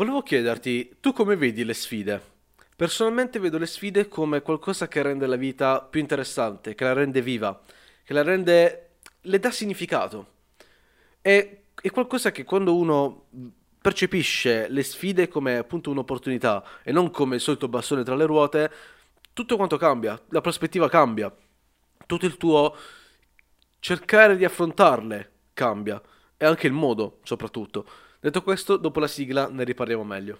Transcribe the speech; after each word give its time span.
Volevo 0.00 0.22
chiederti, 0.22 0.96
tu 0.98 1.12
come 1.12 1.36
vedi 1.36 1.62
le 1.62 1.74
sfide? 1.74 2.22
Personalmente 2.74 3.38
vedo 3.38 3.58
le 3.58 3.66
sfide 3.66 4.08
come 4.08 4.40
qualcosa 4.40 4.88
che 4.88 5.02
rende 5.02 5.26
la 5.26 5.36
vita 5.36 5.82
più 5.82 6.00
interessante, 6.00 6.74
che 6.74 6.84
la 6.84 6.94
rende 6.94 7.20
viva, 7.20 7.60
che 8.02 8.14
la 8.14 8.22
rende... 8.22 8.92
le 9.20 9.38
dà 9.38 9.50
significato. 9.50 10.26
È, 11.20 11.60
è 11.74 11.90
qualcosa 11.90 12.32
che 12.32 12.44
quando 12.44 12.76
uno 12.76 13.26
percepisce 13.78 14.68
le 14.70 14.82
sfide 14.84 15.28
come 15.28 15.58
appunto 15.58 15.90
un'opportunità 15.90 16.64
e 16.82 16.92
non 16.92 17.10
come 17.10 17.34
il 17.34 17.42
solito 17.42 17.68
bastone 17.68 18.02
tra 18.02 18.16
le 18.16 18.24
ruote, 18.24 18.72
tutto 19.34 19.56
quanto 19.56 19.76
cambia, 19.76 20.18
la 20.30 20.40
prospettiva 20.40 20.88
cambia, 20.88 21.30
tutto 22.06 22.24
il 22.24 22.38
tuo 22.38 22.74
cercare 23.80 24.38
di 24.38 24.46
affrontarle 24.46 25.32
cambia 25.52 26.00
e 26.38 26.46
anche 26.46 26.66
il 26.66 26.72
modo 26.72 27.18
soprattutto. 27.22 28.08
Detto 28.22 28.42
questo, 28.42 28.76
dopo 28.76 29.00
la 29.00 29.06
sigla 29.06 29.48
ne 29.50 29.64
riparliamo 29.64 30.04
meglio. 30.04 30.38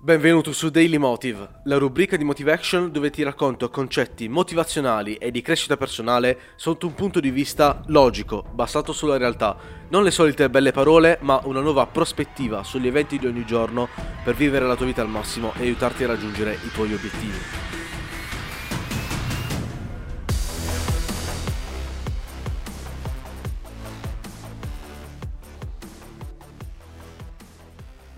Benvenuto 0.00 0.52
su 0.52 0.70
Daily 0.70 0.96
Motive, 0.96 1.60
la 1.66 1.78
rubrica 1.78 2.16
di 2.16 2.24
Motive 2.24 2.58
dove 2.90 3.10
ti 3.10 3.22
racconto 3.22 3.70
concetti 3.70 4.28
motivazionali 4.28 5.14
e 5.14 5.30
di 5.30 5.40
crescita 5.40 5.76
personale 5.76 6.36
sotto 6.56 6.88
un 6.88 6.94
punto 6.94 7.20
di 7.20 7.30
vista 7.30 7.80
logico, 7.86 8.44
basato 8.52 8.92
sulla 8.92 9.18
realtà. 9.18 9.56
Non 9.90 10.02
le 10.02 10.10
solite 10.10 10.50
belle 10.50 10.72
parole, 10.72 11.18
ma 11.20 11.40
una 11.44 11.60
nuova 11.60 11.86
prospettiva 11.86 12.64
sugli 12.64 12.88
eventi 12.88 13.20
di 13.20 13.26
ogni 13.26 13.46
giorno 13.46 13.88
per 14.24 14.34
vivere 14.34 14.66
la 14.66 14.74
tua 14.74 14.86
vita 14.86 15.02
al 15.02 15.08
massimo 15.08 15.52
e 15.54 15.60
aiutarti 15.60 16.02
a 16.02 16.08
raggiungere 16.08 16.54
i 16.54 16.72
tuoi 16.72 16.92
obiettivi. 16.92 17.81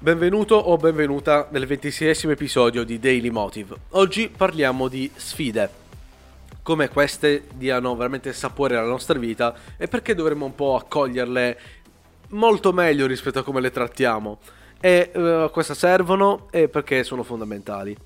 Benvenuto 0.05 0.57
o 0.57 0.77
benvenuta 0.77 1.49
nel 1.51 1.65
ventiseiesimo 1.65 2.31
episodio 2.31 2.85
di 2.85 2.99
Daily 2.99 3.31
Motive. 3.31 3.75
Oggi 3.93 4.29
parliamo 4.29 4.89
di 4.89 5.11
sfide, 5.15 5.71
come 6.61 6.91
queste 6.91 7.45
diano 7.55 7.97
veramente 7.97 8.35
sapore 8.35 8.77
alla 8.77 8.87
nostra 8.87 9.19
vita 9.19 9.55
e 9.79 9.89
perché 9.89 10.15
dovremmo 10.15 10.45
un 10.45 10.55
po' 10.55 10.75
accoglierle 10.75 11.59
molto 12.33 12.75
meglio 12.75 13.07
rispetto 13.07 13.39
a 13.39 13.43
come 13.43 13.63
le 13.63 13.71
trattiamo. 13.71 14.41
E 14.79 15.11
uh, 15.15 15.19
a 15.19 15.51
cosa 15.51 15.73
servono 15.73 16.49
e 16.51 16.69
perché 16.69 17.03
sono 17.03 17.23
fondamentali. 17.23 17.97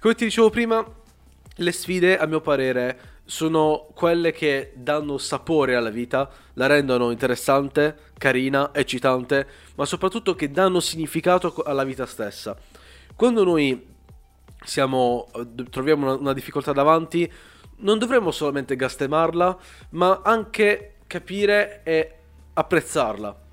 Come 0.00 0.14
ti 0.14 0.24
dicevo 0.24 0.48
prima, 0.48 0.82
le 1.56 1.72
sfide 1.72 2.16
a 2.16 2.24
mio 2.24 2.40
parere 2.40 2.98
sono 3.26 3.88
quelle 3.94 4.32
che 4.32 4.72
danno 4.74 5.18
sapore 5.18 5.74
alla 5.74 5.90
vita, 5.90 6.30
la 6.54 6.66
rendono 6.66 7.10
interessante, 7.10 8.12
carina, 8.16 8.70
eccitante, 8.72 9.46
ma 9.74 9.84
soprattutto 9.84 10.34
che 10.34 10.50
danno 10.50 10.80
significato 10.80 11.52
alla 11.64 11.84
vita 11.84 12.06
stessa. 12.06 12.56
Quando 13.14 13.44
noi 13.44 13.94
siamo, 14.64 15.28
troviamo 15.70 16.06
una, 16.06 16.20
una 16.20 16.32
difficoltà 16.32 16.72
davanti, 16.72 17.30
non 17.78 17.98
dovremmo 17.98 18.30
solamente 18.30 18.76
gastemarla, 18.76 19.56
ma 19.90 20.20
anche 20.22 20.94
capire 21.06 21.80
e 21.82 22.14
apprezzarla. 22.54 23.44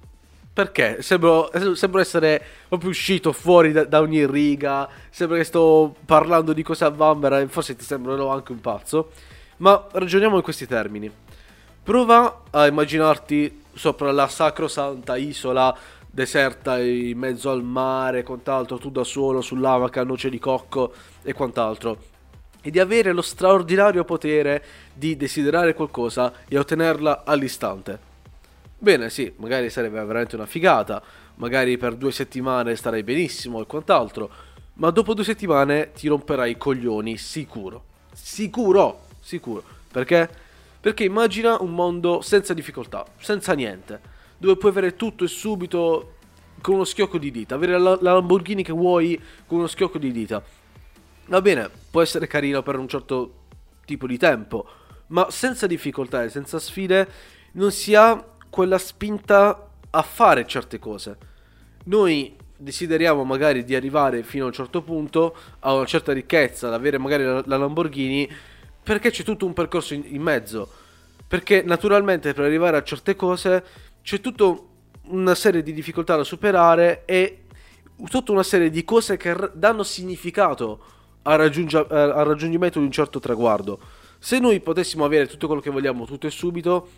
Perché? 0.53 1.01
Sembro, 1.01 1.49
sembro, 1.73 1.99
essere 1.99 2.39
proprio 2.67 2.91
uscito 2.91 3.31
fuori 3.33 3.71
da, 3.71 3.85
da, 3.85 4.01
ogni 4.01 4.25
riga. 4.27 4.87
Sembra 5.09 5.37
che 5.37 5.43
sto 5.45 5.95
parlando 6.05 6.53
di 6.53 6.61
cose 6.61 6.85
a 6.85 6.89
Vanvera. 6.89 7.45
Forse 7.47 7.75
ti 7.75 7.83
sembrerò 7.83 8.29
anche 8.29 8.51
un 8.51 8.61
pazzo. 8.61 9.09
Ma 9.63 9.87
ragioniamo 9.93 10.35
in 10.35 10.41
questi 10.41 10.67
termini. 10.67 11.09
Prova 11.83 12.41
a 12.49 12.67
immaginarti 12.67 13.63
sopra 13.73 14.11
la 14.11 14.27
sacrosanta 14.27 15.15
isola 15.15 15.73
deserta 16.05 16.77
in 16.79 17.17
mezzo 17.17 17.49
al 17.49 17.63
mare 17.63 18.19
e 18.19 18.23
quant'altro, 18.23 18.77
tu 18.77 18.91
da 18.91 19.05
solo 19.05 19.39
sull'amaca, 19.39 20.03
noce 20.03 20.29
di 20.29 20.37
cocco 20.37 20.93
e 21.21 21.31
quant'altro. 21.31 21.97
E 22.61 22.71
di 22.71 22.79
avere 22.81 23.13
lo 23.13 23.21
straordinario 23.21 24.03
potere 24.03 24.61
di 24.93 25.15
desiderare 25.15 25.73
qualcosa 25.73 26.33
e 26.45 26.57
ottenerla 26.57 27.23
all'istante. 27.23 27.97
Bene, 28.77 29.09
sì, 29.09 29.31
magari 29.37 29.69
sarebbe 29.69 30.03
veramente 30.03 30.35
una 30.35 30.45
figata, 30.45 31.01
magari 31.35 31.77
per 31.77 31.95
due 31.95 32.11
settimane 32.11 32.75
starai 32.75 33.03
benissimo 33.03 33.61
e 33.61 33.65
quant'altro, 33.65 34.29
ma 34.73 34.89
dopo 34.89 35.13
due 35.13 35.23
settimane 35.23 35.93
ti 35.93 36.09
romperai 36.09 36.51
i 36.51 36.57
coglioni 36.57 37.15
sicuro. 37.15 37.85
Sicuro! 38.11 39.11
Sicuro. 39.23 39.63
Perché? 39.91 40.29
Perché 40.79 41.05
immagina 41.05 41.61
un 41.61 41.73
mondo 41.73 42.21
senza 42.21 42.53
difficoltà, 42.53 43.05
senza 43.17 43.53
niente, 43.53 43.99
dove 44.37 44.57
puoi 44.57 44.71
avere 44.71 44.95
tutto 44.95 45.23
e 45.23 45.27
subito 45.27 46.15
con 46.61 46.75
uno 46.75 46.83
schiocco 46.83 47.17
di 47.17 47.31
dita, 47.31 47.55
avere 47.55 47.79
la, 47.79 47.97
la 48.01 48.13
Lamborghini 48.13 48.63
che 48.63 48.73
vuoi 48.73 49.19
con 49.45 49.59
uno 49.59 49.67
schiocco 49.67 49.97
di 49.97 50.11
dita. 50.11 50.43
Va 51.27 51.41
bene, 51.41 51.69
può 51.89 52.01
essere 52.01 52.27
carino 52.27 52.61
per 52.61 52.77
un 52.77 52.87
certo 52.87 53.33
tipo 53.85 54.07
di 54.07 54.17
tempo, 54.17 54.65
ma 55.07 55.29
senza 55.31 55.67
difficoltà 55.67 56.23
e 56.23 56.29
senza 56.29 56.59
sfide 56.59 57.07
non 57.53 57.71
si 57.71 57.95
ha 57.95 58.23
quella 58.49 58.77
spinta 58.77 59.69
a 59.89 60.01
fare 60.01 60.45
certe 60.45 60.79
cose. 60.79 61.17
Noi 61.85 62.35
desideriamo 62.57 63.23
magari 63.23 63.63
di 63.63 63.75
arrivare 63.75 64.23
fino 64.23 64.45
a 64.45 64.47
un 64.47 64.53
certo 64.53 64.81
punto 64.81 65.35
a 65.59 65.73
una 65.73 65.85
certa 65.85 66.13
ricchezza, 66.13 66.67
ad 66.67 66.73
avere 66.73 66.97
magari 66.97 67.23
la 67.23 67.57
Lamborghini 67.57 68.29
perché 68.83 69.09
c'è 69.09 69.23
tutto 69.23 69.45
un 69.45 69.53
percorso 69.53 69.93
in, 69.93 70.03
in 70.05 70.21
mezzo. 70.21 70.69
Perché 71.27 71.63
naturalmente 71.63 72.33
per 72.33 72.45
arrivare 72.45 72.77
a 72.77 72.83
certe 72.83 73.15
cose 73.15 73.63
c'è 74.03 74.19
tutta 74.19 74.55
una 75.05 75.35
serie 75.35 75.63
di 75.63 75.73
difficoltà 75.73 76.15
da 76.15 76.23
superare 76.23 77.03
e 77.05 77.45
tutta 78.09 78.31
una 78.31 78.43
serie 78.43 78.69
di 78.69 78.83
cose 78.83 79.17
che 79.17 79.33
r- 79.33 79.51
danno 79.53 79.83
significato 79.83 80.83
al, 81.23 81.37
raggiungi- 81.37 81.75
al 81.75 82.25
raggiungimento 82.25 82.79
di 82.79 82.85
un 82.85 82.91
certo 82.91 83.19
traguardo. 83.19 83.79
Se 84.19 84.39
noi 84.39 84.59
potessimo 84.59 85.05
avere 85.05 85.27
tutto 85.27 85.47
quello 85.47 85.61
che 85.61 85.69
vogliamo 85.69 86.05
tutto 86.05 86.27
e 86.27 86.29
subito, 86.29 86.89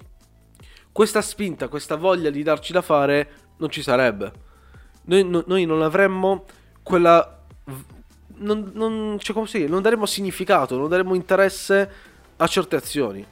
questa 0.91 1.22
spinta, 1.22 1.67
questa 1.67 1.96
voglia 1.96 2.29
di 2.29 2.44
darci 2.44 2.72
da 2.72 2.81
fare 2.81 3.29
non 3.57 3.69
ci 3.69 3.81
sarebbe. 3.81 4.31
Noi, 5.03 5.23
no, 5.23 5.44
noi 5.47 5.66
non 5.66 5.81
avremmo 5.81 6.46
quella 6.84 7.44
non, 8.38 8.72
non, 8.73 9.18
cioè, 9.19 9.41
dice, 9.41 9.68
non 9.68 9.81
daremo 9.81 10.06
significato, 10.06 10.78
non 10.78 10.90
daremo 10.90 11.16
interesse 11.16 11.90
a 12.38 12.47
certe 12.47 12.75
azioni. 12.75 13.25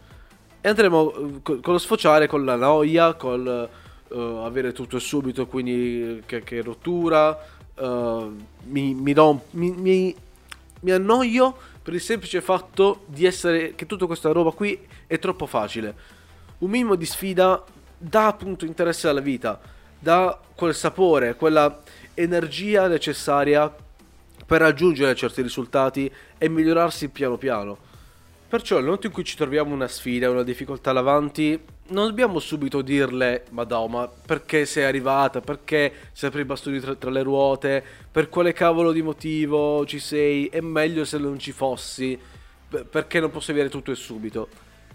E 0.62 0.70
andremo 0.70 1.14
eh, 1.14 1.42
con, 1.42 1.60
lo 1.64 1.78
sfociare, 1.78 2.28
con 2.28 2.46
la 2.46 2.56
noia, 2.56 3.14
con 3.16 3.70
uh, 4.08 4.16
avere 4.16 4.72
tutto 4.72 5.00
subito, 5.00 5.48
quindi 5.48 6.24
che, 6.26 6.44
che 6.44 6.62
rottura. 6.62 7.52
Uh, 7.76 8.36
mi, 8.66 8.94
mi, 8.94 9.14
do, 9.14 9.46
mi, 9.52 9.72
mi, 9.72 10.16
mi 10.82 10.92
annoio 10.92 11.56
per 11.82 11.94
il 11.94 12.02
semplice 12.02 12.40
fatto 12.40 13.04
di 13.08 13.26
essere 13.26 13.74
che 13.76 13.86
tutta 13.86 14.06
questa 14.06 14.32
roba 14.32 14.52
qui 14.52 14.80
è 15.08 15.20
troppo 15.20 15.46
facile. 15.48 15.96
Un 16.60 16.70
minimo 16.70 16.96
di 16.96 17.06
sfida 17.06 17.62
dà 17.98 18.28
appunto 18.28 18.66
interesse 18.66 19.08
alla 19.08 19.20
vita, 19.20 19.60
dà 20.00 20.40
quel 20.56 20.76
sapore, 20.76 21.36
quella 21.36 21.82
energia 22.14 22.88
necessaria 22.88 23.74
per 24.46 24.62
raggiungere 24.62 25.16
certi 25.16 25.42
risultati 25.42 26.12
e 26.38 26.50
migliorarsi 26.50 27.10
piano 27.10 27.38
piano. 27.38 27.92
Perciò 28.54 28.76
nel 28.76 28.84
momento 28.86 29.08
in 29.08 29.14
cui 29.14 29.24
ci 29.24 29.36
troviamo 29.36 29.74
una 29.74 29.88
sfida, 29.88 30.30
una 30.30 30.44
difficoltà 30.44 30.92
davanti, 30.92 31.60
non 31.88 32.08
dobbiamo 32.08 32.38
subito 32.38 32.84
dirle, 32.84 33.46
ma 33.50 33.64
no, 33.64 33.88
ma 33.88 34.08
perché 34.08 34.66
sei 34.66 34.84
arrivata, 34.84 35.42
perché 35.42 35.92
sei 36.12 36.30
per 36.30 36.42
i 36.42 36.46
bastoni 36.46 36.80
tra, 36.80 36.94
tra, 36.94 37.10
le 37.10 37.24
ruote, 37.24 37.84
per 38.12 38.30
quale 38.30 38.54
cavolo 38.54 38.92
di 38.92 39.02
motivo 39.02 39.86
ci 39.88 39.98
sei, 39.98 40.48
è 40.48 40.62
meglio 40.62 41.04
se 41.04 41.18
non 41.18 41.40
ci 41.40 41.52
fossi, 41.52 42.16
perché 42.88 43.20
non 43.20 43.32
posso 43.32 43.50
avere 43.50 43.70
tutto 43.70 43.92
e 43.92 43.96
subito. 43.96 44.48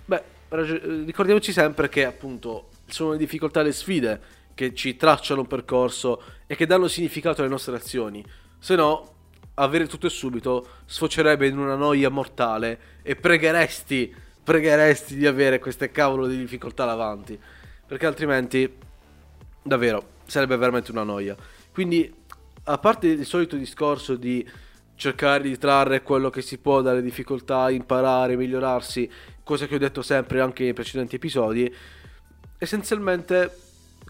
Beh, 0.04 0.22
ricordiamoci 0.50 1.50
sempre 1.50 1.88
che 1.88 2.04
appunto 2.04 2.68
sono 2.86 3.10
le 3.10 3.18
difficoltà 3.18 3.60
e 3.60 3.64
le 3.64 3.72
sfide 3.72 4.20
che 4.54 4.72
ci 4.72 4.96
tracciano 4.96 5.40
un 5.40 5.46
percorso 5.46 6.22
e 6.46 6.56
che 6.56 6.64
danno 6.66 6.86
significato 6.88 7.40
alle 7.40 7.50
nostre 7.50 7.74
azioni. 7.76 8.24
Se 8.58 8.74
no, 8.76 9.16
avere 9.58 9.86
tutto 9.86 10.06
e 10.06 10.10
subito 10.10 10.66
sfocerebbe 10.86 11.46
in 11.46 11.58
una 11.58 11.74
noia 11.74 12.08
mortale 12.08 12.78
e 13.02 13.16
pregheresti, 13.16 14.14
pregheresti 14.42 15.16
di 15.16 15.26
avere 15.26 15.58
queste 15.58 15.90
cavolo 15.90 16.26
di 16.26 16.36
difficoltà 16.36 16.84
davanti, 16.84 17.38
perché 17.86 18.06
altrimenti 18.06 18.72
davvero 19.62 20.16
sarebbe 20.26 20.56
veramente 20.56 20.90
una 20.90 21.02
noia. 21.02 21.36
Quindi, 21.72 22.12
a 22.64 22.78
parte 22.78 23.08
il 23.08 23.26
solito 23.26 23.56
discorso 23.56 24.14
di 24.14 24.46
cercare 24.94 25.44
di 25.44 25.56
trarre 25.56 26.02
quello 26.02 26.28
che 26.28 26.42
si 26.42 26.58
può 26.58 26.80
dalle 26.82 27.02
difficoltà, 27.02 27.70
imparare, 27.70 28.36
migliorarsi, 28.36 29.10
cosa 29.42 29.66
che 29.66 29.76
ho 29.76 29.78
detto 29.78 30.02
sempre 30.02 30.40
anche 30.40 30.64
nei 30.64 30.72
precedenti 30.72 31.16
episodi, 31.16 31.72
essenzialmente 32.58 33.56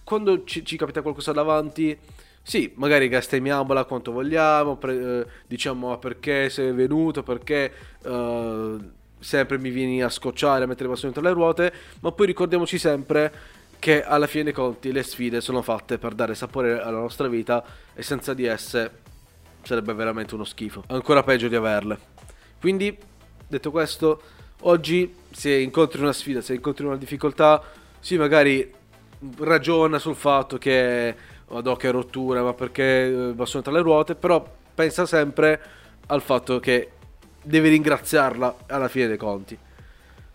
quando 0.03 0.45
ci, 0.45 0.65
ci 0.65 0.77
capita 0.77 1.03
qualcosa 1.03 1.33
davanti 1.33 1.97
sì, 2.49 2.73
magari 2.77 3.11
gastemmiamola 3.11 3.85
quanto 3.85 4.11
vogliamo, 4.11 4.77
pre- 4.77 5.21
eh, 5.21 5.27
diciamo 5.47 5.99
perché 5.99 6.49
sei 6.49 6.73
venuto, 6.73 7.23
perché 7.23 7.71
eh, 8.03 8.77
sempre 9.19 9.59
mi 9.59 9.69
vieni 9.69 10.03
a 10.03 10.09
scocciare, 10.09 10.65
a 10.65 10.67
mettere 10.67 10.87
i 10.87 10.89
bastoni 10.89 11.12
tra 11.12 11.21
le 11.21 11.33
ruote, 11.33 11.71
ma 12.00 12.11
poi 12.11 12.25
ricordiamoci 12.25 12.79
sempre 12.79 13.31
che 13.79 14.03
alla 14.03 14.27
fine 14.27 14.45
dei 14.45 14.55
conti 14.55 14.93
le 14.93 15.03
sfide 15.03 15.43
sono 15.43 15.61
fatte 15.61 15.99
per 15.99 16.15
dare 16.15 16.35
sapore 16.35 16.81
alla 16.81 17.00
nostra 17.00 17.29
vita 17.29 17.62
e 17.93 18.03
senza 18.03 18.33
di 18.33 18.47
esse 18.47 18.93
sarebbe 19.61 19.93
veramente 19.93 20.35
uno 20.35 20.45
schifo. 20.45 20.85
Ancora 20.87 21.23
peggio 21.23 21.49
di 21.49 21.55
averle. 21.55 21.99
Quindi, 22.59 22.97
detto 23.47 23.71
questo, 23.71 24.23
oggi 24.61 25.15
se 25.31 25.55
incontri 25.55 26.00
una 26.00 26.15
sfida, 26.15 26.41
se 26.41 26.55
incontri 26.55 26.87
una 26.87 26.97
difficoltà, 26.97 27.62
sì, 28.00 28.17
magari 28.17 28.73
ragiona 29.41 29.99
sul 29.99 30.15
fatto 30.15 30.56
che 30.56 31.37
vado 31.49 31.77
che 31.77 31.91
rottura, 31.91 32.43
ma 32.43 32.55
perché 32.55 33.06
eh, 33.06 33.33
va 33.35 33.47
su 33.47 33.61
tra 33.61 33.73
le 33.73 33.81
ruote, 33.81 34.15
però 34.15 34.45
pensa 34.75 35.06
sempre 35.06 35.61
al 36.06 36.23
fatto 36.23 36.59
che 36.61 36.91
devi 37.43 37.69
ringraziarla 37.69 38.56
alla 38.67 38.89
fine 38.89 39.06
dei 39.06 39.17
conti. 39.17 39.59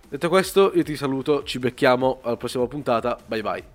Detto 0.10 0.30
questo, 0.30 0.72
io 0.76 0.84
ti 0.84 0.96
saluto, 0.96 1.44
ci 1.44 1.60
becchiamo 1.60 2.20
alla 2.22 2.38
prossima 2.38 2.68
puntata, 2.68 3.18
bye 3.26 3.42
bye. 3.42 3.73